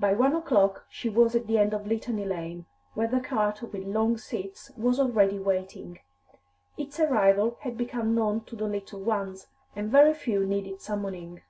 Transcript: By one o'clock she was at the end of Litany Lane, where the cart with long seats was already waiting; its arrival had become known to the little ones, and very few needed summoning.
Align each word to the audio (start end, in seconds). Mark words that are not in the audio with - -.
By 0.00 0.14
one 0.14 0.34
o'clock 0.34 0.84
she 0.90 1.08
was 1.08 1.36
at 1.36 1.46
the 1.46 1.58
end 1.58 1.72
of 1.72 1.86
Litany 1.86 2.24
Lane, 2.24 2.66
where 2.94 3.06
the 3.06 3.20
cart 3.20 3.62
with 3.62 3.84
long 3.84 4.18
seats 4.18 4.72
was 4.76 4.98
already 4.98 5.38
waiting; 5.38 6.00
its 6.76 6.98
arrival 6.98 7.56
had 7.60 7.78
become 7.78 8.16
known 8.16 8.40
to 8.46 8.56
the 8.56 8.66
little 8.66 8.98
ones, 9.02 9.46
and 9.76 9.92
very 9.92 10.12
few 10.12 10.44
needed 10.44 10.80
summoning. 10.80 11.40